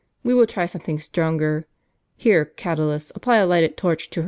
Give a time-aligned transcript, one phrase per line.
[0.23, 1.67] We will try some thing stronger.
[2.17, 4.19] Here, Catulus, apply a lighted torch to her sides."